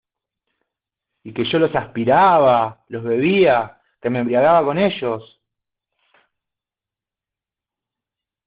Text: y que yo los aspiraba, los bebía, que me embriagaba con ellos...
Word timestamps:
y 1.23 1.33
que 1.33 1.45
yo 1.45 1.59
los 1.59 1.75
aspiraba, 1.75 2.83
los 2.87 3.03
bebía, 3.03 3.79
que 4.01 4.09
me 4.09 4.19
embriagaba 4.19 4.65
con 4.65 4.77
ellos... 4.79 5.37